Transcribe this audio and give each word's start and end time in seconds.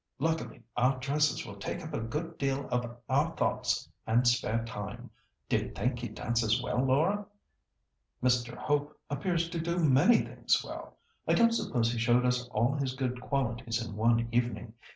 Luckily 0.17 0.63
our 0.75 0.97
dresses 0.97 1.45
will 1.45 1.57
take 1.57 1.83
up 1.83 1.93
a 1.93 1.99
good 1.99 2.39
deal 2.39 2.67
of 2.69 2.97
our 3.07 3.37
thoughts 3.37 3.87
and 4.07 4.27
spare 4.27 4.65
time. 4.65 5.11
Do 5.47 5.57
you 5.59 5.69
think 5.75 5.99
he 5.99 6.07
dances 6.09 6.59
well, 6.59 6.83
Laura?" 6.83 7.27
"Mr. 8.23 8.55
Hope 8.57 8.99
appears 9.11 9.47
to 9.51 9.59
do 9.61 9.77
many 9.77 10.23
things 10.23 10.59
well. 10.65 10.97
I 11.27 11.35
don't 11.35 11.53
suppose 11.53 11.91
he 11.93 11.99
showed 11.99 12.25
us 12.25 12.47
all 12.47 12.73
his 12.73 12.95
good 12.95 13.21
qualities 13.21 13.79
in 13.85 13.95
one 13.95 14.27
evening. 14.31 14.73